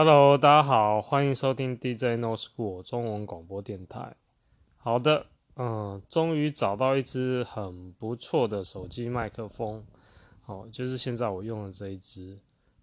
[0.00, 4.14] Hello，大家好，欢迎收听 DJ No School 中文广播电台。
[4.76, 5.26] 好的，
[5.56, 9.84] 嗯，终于找到一支很不错的手机麦克风，
[10.42, 12.38] 好，就是现在我用的这一支。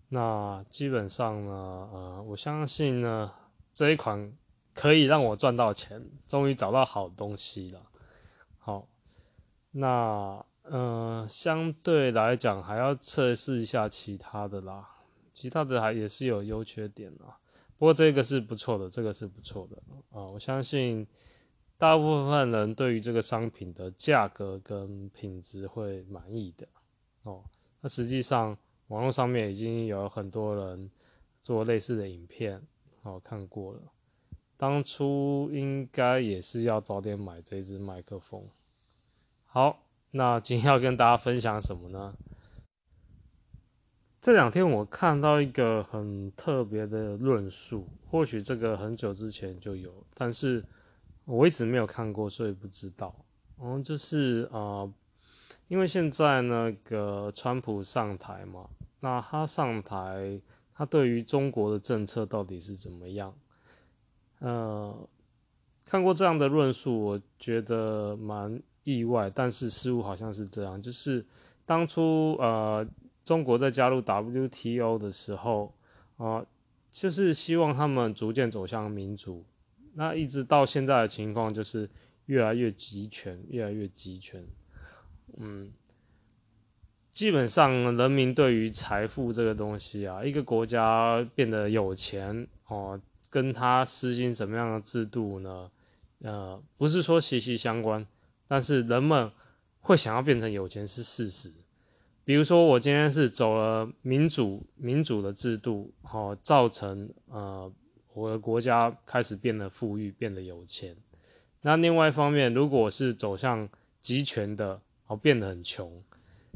[0.09, 3.31] 那基本上呢，呃，我相信呢，
[3.71, 4.33] 这一款
[4.73, 7.81] 可以让我赚到钱，终于找到好东西了。
[8.59, 8.89] 好，
[9.71, 10.45] 那。
[10.67, 14.94] 嗯、呃，相对来讲还要测试一下其他的啦，
[15.35, 17.35] 其他的还也是有优缺点啊。
[17.77, 19.75] 不过这个是不错的，这个是不错的
[20.09, 21.05] 啊、我相信
[21.77, 26.65] 大部分人对于这个商品的价格跟品质会满意的
[27.23, 27.43] 哦。
[27.81, 30.89] 那实际上网络上面已经有很多人
[31.43, 32.61] 做类似的影片，
[33.03, 33.81] 哦，看过了。
[34.55, 38.47] 当初应该也是要早点买这支麦克风。
[39.45, 39.81] 好。
[40.11, 42.15] 那今天要跟大家分享什么呢？
[44.25, 50.65] 这两天我看到一个很特别的论述，或许这个很久之前就有，但是
[51.25, 53.15] 我一直没有看过，所以不知道。
[53.61, 54.93] 嗯，就是啊、呃，
[55.67, 58.67] 因为现在那个川普上台嘛，
[59.01, 60.41] 那他上台，
[60.73, 63.31] 他对于中国的政策到底是怎么样？
[64.39, 65.07] 呃，
[65.85, 68.59] 看过这样的论述，我觉得蛮。
[68.85, 71.23] 意外，但是事物好像是这样，就是
[71.63, 72.87] 当初呃
[73.25, 75.73] 中国在加入 WTO 的时候
[76.17, 76.45] 啊、
[76.91, 79.43] 就是希望他们逐渐走向民主，
[79.95, 81.89] 那一直到现在的情况就是
[82.27, 84.45] 越来越集权，越来越集权，
[85.37, 85.71] 嗯，
[87.11, 92.97] 基本上人民对于财富这个东西啊，一个国家变得有钱哦、
[93.29, 95.69] 跟他实行什么样的制度呢？
[96.19, 98.05] 呃，不是说息息相关。
[98.47, 99.31] 但是人们
[99.81, 101.51] 会想要变成有钱是事实，
[102.25, 107.71] 比如说我今天是走了民主民主的制度，好造成呃
[108.13, 110.97] 我的国家开始变得富裕，变得有钱。
[111.61, 113.69] 那另外一方面，如果是走向
[114.01, 116.03] 集权的，好变得很穷，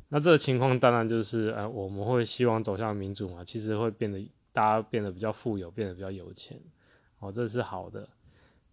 [0.09, 4.19] 那这个情况当然就是呃我们会希望走向民主嘛，其实会变得
[4.51, 6.59] 大家变得比较富有，变得比较有钱，
[7.17, 8.09] 好这是好的。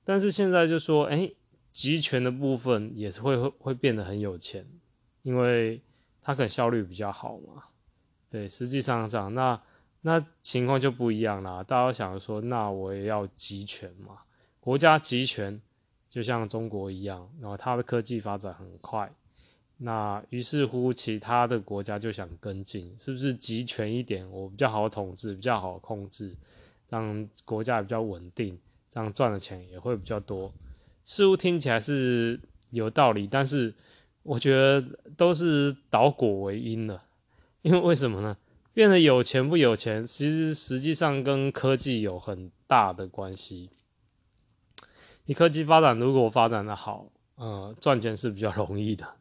[0.02, 1.16] 但是现在就说哎。
[1.16, 1.36] 欸
[1.76, 4.66] 集权的部分也是会会会变得很有钱，
[5.22, 5.78] 因为
[6.26, 7.62] 它可能效率比较好嘛。
[8.28, 9.62] 对，实际上这样，那
[10.00, 11.62] 那情况就不一样啦。
[11.62, 14.18] 大家想说，那我也要集权嘛？
[14.58, 15.62] 国家集权
[16.10, 19.08] 就像中国一样，然后它的科技发展很快，
[19.76, 26.34] 那于是乎其他的国家就想跟进，是不是集权一点，我比较好统治，比较好控制，
[26.88, 28.58] 这样国家比较稳定，
[28.90, 30.52] 这样赚的钱也会比较多。
[31.04, 33.72] 似乎听起来是有道理，但是
[34.26, 34.84] 我觉得
[35.16, 37.04] 都是倒果为因了。
[37.62, 38.36] 因为为什么呢？
[38.72, 43.70] 变得有钱不有钱，其实实际上跟科技有很大的关系。
[45.24, 49.16] 你科技发展如果发展的好，呃，赚钱是比较容易的，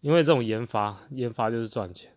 [0.00, 2.12] 因为这种研发，研发就是赚钱。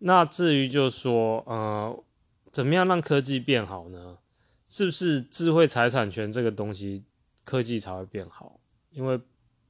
[0.00, 2.04] 那至于就是说，呃，
[2.50, 4.18] 怎么样让科技变好呢？
[4.68, 7.04] 是不是智慧财产权这个东西？
[7.44, 8.58] 科技才会变好，
[8.90, 9.20] 因为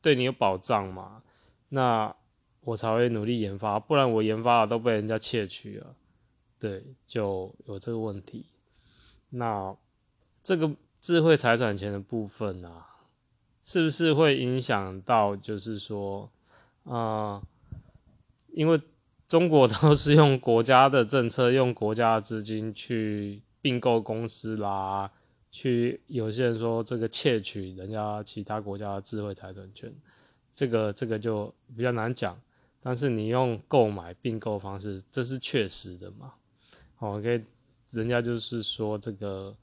[0.01, 1.23] 对你有保障嘛，
[1.69, 2.15] 那
[2.61, 5.95] 我才会努力研发，不然我研发的都被人家窃取了，
[6.59, 8.47] 对，就有这个问题。
[9.31, 9.77] 那
[10.43, 12.87] 这个智慧财产权的部分啊，
[13.65, 15.37] 是不是会影响到？
[15.37, 16.31] 就是说，
[16.85, 17.43] 啊、
[18.53, 18.81] 因为
[19.29, 25.11] 中国都是用国家的政策，用国家的资金去并购公司啦。
[25.51, 29.93] 去有些人说这个窃取人家其他国家的智慧财产权，
[30.57, 32.37] 这个这个就比较难讲。
[32.83, 36.33] 但是你用购买并购方式，这是确实的嘛？
[36.97, 37.45] 好，OK，
[37.91, 39.57] 人家就是说这个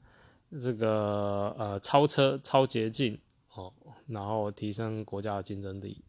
[0.61, 3.19] 这个呃超车超捷径
[3.53, 3.73] 哦，
[4.07, 6.01] 然后提升国家的竞争力。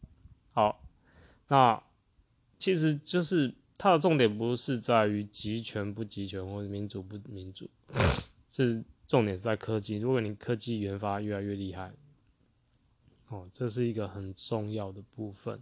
[0.53, 0.81] 好，
[1.49, 1.83] 那
[2.59, 7.69] 其实就是它的重点不是在于集权不集权或者民主不民主，
[8.49, 8.85] 是。
[9.07, 11.93] 重点是在科技，如果你科技研发越来越厉害，
[13.35, 15.61] 哦，这是一个很重要的部分。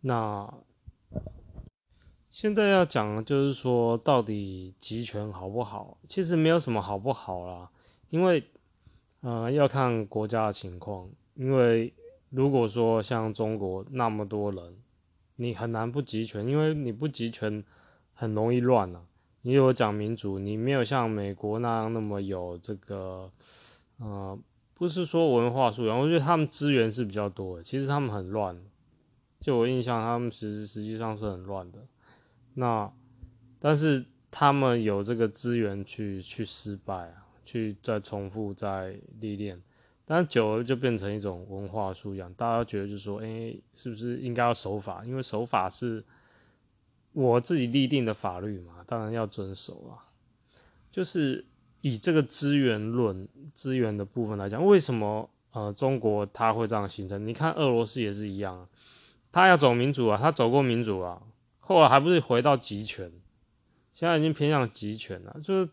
[0.00, 0.50] 那
[2.30, 5.98] 现在要讲的就是说，到底集权好不好？
[6.08, 7.70] 其实没有什么好不好啦，
[8.08, 8.42] 因为，
[9.20, 11.10] 呃，要看国家的情况。
[11.34, 11.92] 因为
[12.30, 14.78] 如果说像中国那么多人，
[15.36, 17.62] 你很难不集权，因为你不集权
[18.14, 19.04] 很容易乱啊。
[19.42, 23.30] 你有讲民主，你没有像美国那样那么有这个，
[23.98, 24.38] 呃，
[24.78, 27.64] 不是说文化素养，我觉得他们资源是比较多的。
[27.64, 28.60] 其实他们很乱，
[29.40, 31.78] 就我印象，他们其实实际上是很乱的。
[32.52, 32.92] 那
[33.58, 39.58] 但是他们有这个资源去去失败啊，去再重复再历练，
[40.04, 45.02] 但久了就变成一种文化素养，大家觉得就是说，哎、是不是应该要守法？
[45.06, 46.04] 因为守法是
[47.14, 50.04] 我自己立定的法律嘛，当然要遵守啊。
[50.90, 51.46] 就是
[51.80, 57.26] 以这个资源论资源的部分来讲，为什么呃中国它会这样形成？
[57.26, 58.68] 你看俄罗斯也是一样，
[59.30, 61.22] 他要走民主啊，他走过民主啊，
[61.60, 63.10] 后来还不是回到集权？
[63.92, 65.68] 现在已经偏向集权了，就是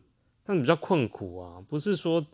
[0.46, 2.26] 但比较困苦啊，不是说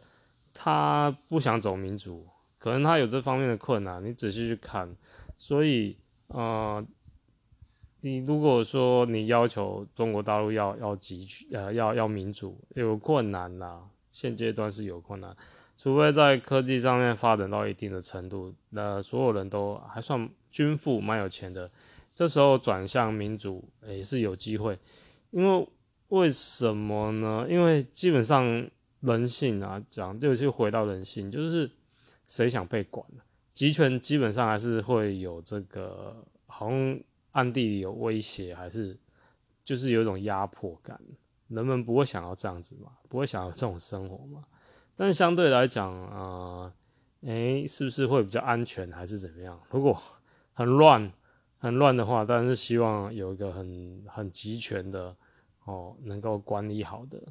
[0.53, 2.27] 他不想走民主，
[2.57, 4.95] 可能他有这方面的困难，你仔细去看。
[5.37, 5.95] 所以，
[6.27, 6.85] 呃，
[8.01, 13.81] 你如果说你要求中国大陆要要集权，呃，要要民主，有困难啦，
[14.11, 15.35] 现阶段是有困难，
[15.77, 21.69] 除非在科技上面发展到一定的程度，那所有人都还算均富，蛮有钱的，
[22.13, 24.77] 这时候转向民主也是有机会，
[25.31, 25.67] 因为。
[26.09, 27.45] 为什么呢？
[27.47, 28.67] 因为基本上
[29.01, 31.69] 人性啊，讲就就回到人性，就是
[32.25, 33.05] 谁想被管？
[33.53, 36.99] 集权基本上还是会有这个，好像
[37.31, 38.97] 暗地里有威胁，还是
[39.63, 40.99] 就是有一种压迫感。
[41.47, 44.45] 人们不会想要这样子嘛，不会想要这种生活嘛。
[44.95, 46.73] 但相对来讲，呃，
[47.21, 49.59] 诶，是不是会比较安全，还是怎么样？
[49.71, 49.99] 如果
[50.53, 51.11] 很乱、
[51.57, 55.15] 很乱的话，当然是希望有一个很很集权的。
[55.65, 57.21] 哦，能够管理好的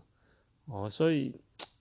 [0.67, 1.35] 哦，所以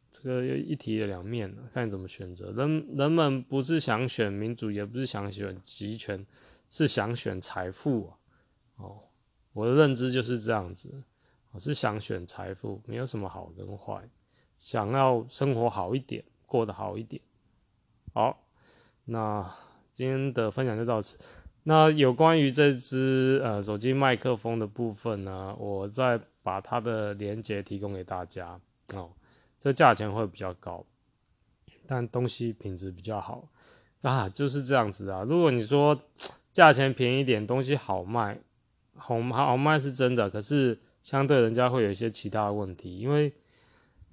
[0.10, 2.52] 这个一体的两面，看怎么选择。
[2.52, 6.26] 人人们不是想选民主，也不是想选集权，
[6.70, 8.18] 是想选财富啊。
[8.78, 9.04] 哦，
[9.54, 11.04] 我的认知就是这样子，
[11.52, 14.10] 我是想选财富，没有什么好跟坏，
[14.58, 17.22] 想要生活好一点，过得好一点。
[18.14, 18.46] 好，
[19.06, 19.50] 那
[19.94, 21.18] 今天的分享就到此。
[21.64, 26.20] 那有关于这支呃手机麦克风的部分呢，我再。
[26.48, 28.58] 把它的连接提供给大家
[28.94, 29.12] 哦，
[29.60, 30.86] 这价钱会比较高，
[31.86, 33.50] 但东西品质比较好
[34.02, 35.24] 啊，就是这样子啊。
[35.24, 36.00] 如果你说
[36.58, 38.40] 价钱便宜点，东西好卖，
[38.96, 43.32] 好好卖是真的，可是相对人家会有一些其他的问题，因为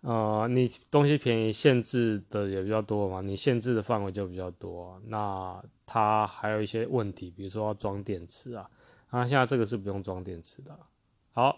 [0.02, 8.68] 呃，你东西便宜，限制的也比较多嘛，你限制的范围就比较多，那它还有一些问题，比如说要装电池啊，
[9.10, 10.78] 那现在这个是不用装电池的，
[11.32, 11.56] 好。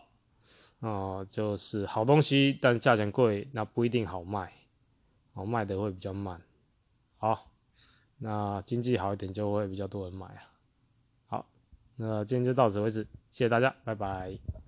[0.79, 4.53] 呃，就是好东西，但价钱贵，那不一定好卖，
[5.35, 6.41] 好卖的会比较慢。
[7.17, 7.50] 好，
[8.19, 10.55] 那经济好一点就会比较多人买啊。
[11.96, 13.02] 那今天就到此为止，
[13.32, 14.65] 谢谢大家，拜拜。